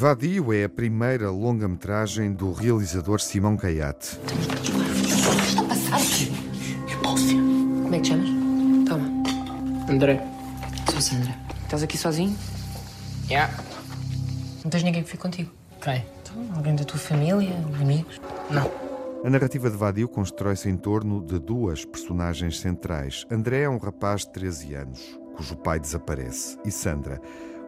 [0.00, 4.18] Vadio é a primeira longa-metragem do realizador Simão Caiate.
[5.46, 6.32] Está a passar aqui.
[6.86, 7.34] Repulsa.
[7.34, 8.88] Como é que te chamas?
[8.88, 9.92] Toma.
[9.92, 10.26] André.
[10.90, 11.36] Sou Sandra.
[11.64, 12.34] Estás aqui sozinho?
[13.28, 13.52] Yeah.
[14.64, 15.52] Não tens ninguém que fique contigo?
[15.82, 16.02] Quem?
[16.22, 17.54] Então, alguém da tua família?
[17.78, 18.18] Amigos?
[18.48, 18.89] Não.
[19.22, 23.26] A narrativa de Vadio constrói-se em torno de duas personagens centrais.
[23.30, 27.20] André é um rapaz de 13 anos, cujo pai desaparece, e Sandra,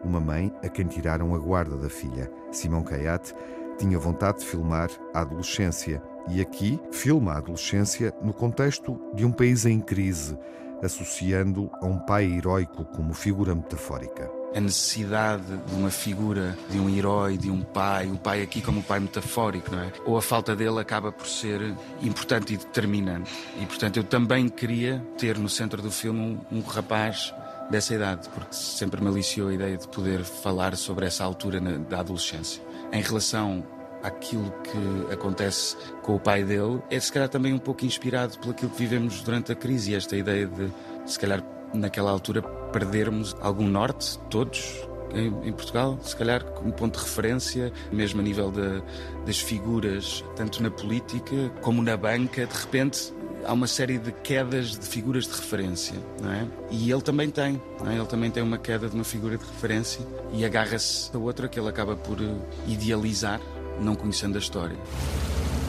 [0.03, 2.27] uma mãe a quem tiraram a guarda da filha.
[2.51, 3.35] Simão Caiate
[3.77, 9.31] tinha vontade de filmar a adolescência e aqui filma a adolescência no contexto de um
[9.31, 10.35] país em crise,
[10.81, 14.42] associando a um pai heróico como figura metafórica.
[14.55, 18.79] A necessidade de uma figura, de um herói, de um pai, o pai aqui como
[18.79, 19.91] um pai metafórico, não é?
[20.05, 23.31] Ou a falta dele acaba por ser importante e determinante.
[23.59, 26.19] E portanto eu também queria ter no centro do filme
[26.51, 27.33] um, um rapaz
[27.69, 31.77] dessa idade, porque sempre me aliciou a ideia de poder falar sobre essa altura na,
[31.77, 32.61] da adolescência.
[32.91, 33.63] Em relação
[34.03, 38.53] àquilo que acontece com o pai dele, é se calhar também um pouco inspirado pelo
[38.53, 40.71] que vivemos durante a crise, esta ideia de,
[41.05, 41.41] se calhar,
[41.73, 47.71] naquela altura, perdermos algum norte, todos, em, em, Portugal, se calhar como ponto de referência,
[47.91, 48.81] mesmo a nível de,
[49.25, 53.13] das figuras, tanto na política como na banca, de repente
[53.45, 56.47] há uma série de quedas de figuras de referência, não é?
[56.71, 57.95] E ele também tem, não é?
[57.95, 61.59] Ele também tem uma queda de uma figura de referência e agarra-se a outra que
[61.59, 62.35] ele acaba por eh,
[62.67, 63.39] idealizar,
[63.79, 64.77] não conhecendo a história.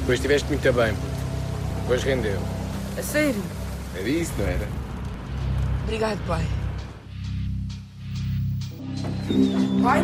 [0.00, 0.94] Depois estiveste muito bem,
[1.82, 2.40] depois rendeu.
[2.96, 3.42] A sério?
[3.96, 4.83] Era isso, não era?
[5.84, 6.42] Obrigado, pai.
[9.82, 10.02] Pai?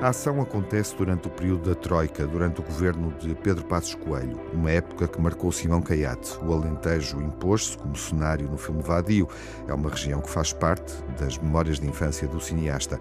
[0.00, 4.40] A ação acontece durante o período da Troika, durante o governo de Pedro Passos Coelho,
[4.54, 6.38] uma época que marcou Simão Caiate.
[6.42, 9.28] O Alentejo impôs-se como cenário no filme Vadio.
[9.66, 12.98] É uma região que faz parte das memórias de infância do cineasta.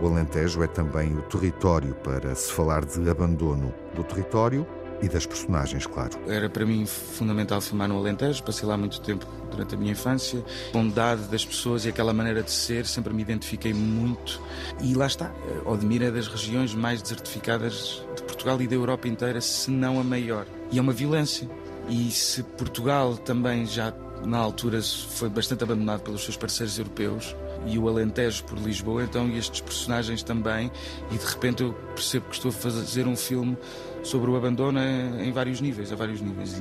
[0.00, 4.66] O Alentejo é também o território para se falar de abandono do território
[5.00, 6.18] e das personagens, claro.
[6.26, 10.44] Era para mim fundamental filmar no Alentejo, passei lá muito tempo durante a minha infância.
[10.70, 14.40] A bondade das pessoas e aquela maneira de ser, sempre me identifiquei muito.
[14.80, 15.32] E lá está,
[15.64, 20.04] Odmira é das regiões mais desertificadas de Portugal e da Europa inteira, se não a
[20.04, 20.46] maior.
[20.70, 21.48] E é uma violência.
[21.88, 23.92] E se Portugal também já
[24.24, 27.34] na altura foi bastante abandonado pelos seus parceiros europeus,
[27.66, 30.70] e o Alentejo por Lisboa, então estes personagens também,
[31.10, 33.56] e de repente eu percebo que estou a fazer um filme
[34.02, 36.60] sobre o abandono em vários níveis, a vários níveis,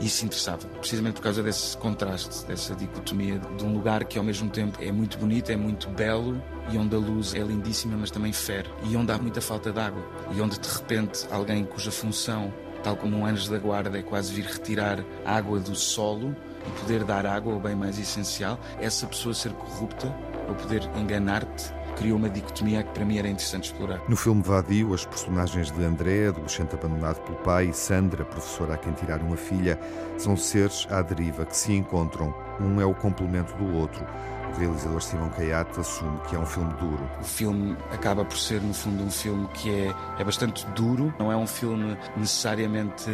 [0.00, 4.24] e isso interessava, precisamente por causa desse contraste, dessa dicotomia de um lugar que ao
[4.24, 6.40] mesmo tempo é muito bonito, é muito belo,
[6.70, 9.80] e onde a luz é lindíssima, mas também fere, e onde há muita falta de
[9.80, 10.02] água,
[10.32, 12.52] e onde de repente alguém cuja função,
[12.82, 16.34] tal como um anjo da guarda, é quase vir retirar água do solo,
[16.80, 20.14] poder dar água ao bem mais essencial, essa pessoa ser corrupta
[20.48, 24.00] ou poder enganar-te criou uma dicotomia que para mim era interessante explorar.
[24.08, 28.78] No filme Vadio, as personagens de André, adolescente abandonado pelo pai, e Sandra, professora a
[28.78, 29.78] quem tiraram uma filha,
[30.16, 32.34] são seres à deriva que se encontram.
[32.58, 34.06] Um é o complemento do outro.
[34.54, 37.10] O realizador Simão Caiate assume que é um filme duro.
[37.20, 41.12] O filme acaba por ser, no fundo, um filme que é, é bastante duro.
[41.18, 43.10] Não é um filme necessariamente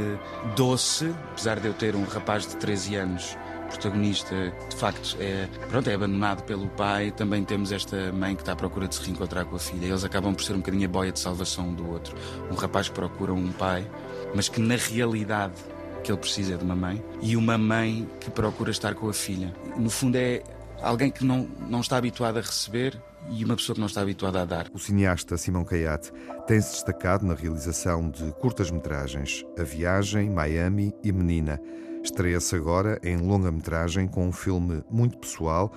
[0.57, 3.37] doce, apesar de eu ter um rapaz de 13 anos
[3.67, 7.11] protagonista, de facto, é, pronto, é abandonado pelo pai.
[7.11, 9.87] Também temos esta mãe que está à procura de se reencontrar com a filha.
[9.87, 12.17] Eles acabam por ser um bocadinho a boia de salvação um do outro.
[12.51, 13.89] Um rapaz que procura um pai,
[14.35, 15.55] mas que na realidade
[16.03, 19.13] que ele precisa é de uma mãe, e uma mãe que procura estar com a
[19.13, 19.53] filha.
[19.77, 20.41] No fundo, é
[20.83, 23.01] alguém que não, não está habituado a receber
[23.31, 24.67] e uma pessoa que não está habituada a dar.
[24.73, 26.13] O cineasta Simão Caiate
[26.47, 31.61] tem-se destacado na realização de curtas-metragens A Viagem, Miami e Menina.
[32.03, 35.73] Estreia-se agora em longa-metragem com um filme muito pessoal,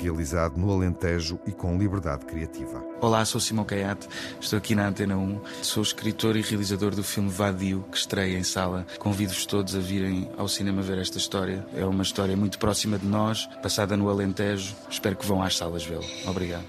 [0.00, 2.82] realizado no Alentejo e com liberdade criativa.
[3.00, 4.08] Olá, sou Simão Caiate,
[4.40, 8.42] estou aqui na Antena 1, sou escritor e realizador do filme Vadio, que estreia em
[8.42, 8.86] sala.
[8.98, 11.66] Convido-vos todos a virem ao cinema ver esta história.
[11.74, 14.74] É uma história muito próxima de nós, passada no Alentejo.
[14.90, 16.04] Espero que vão às salas vê-lo.
[16.26, 16.64] Obrigado.